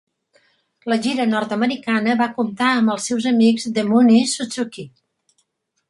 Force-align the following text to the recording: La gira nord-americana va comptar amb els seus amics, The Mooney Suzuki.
La 0.91 0.97
gira 1.07 1.27
nord-americana 1.33 2.17
va 2.23 2.29
comptar 2.39 2.71
amb 2.79 2.95
els 2.95 3.09
seus 3.13 3.31
amics, 3.35 3.71
The 3.79 3.85
Mooney 3.93 4.29
Suzuki. 4.35 4.93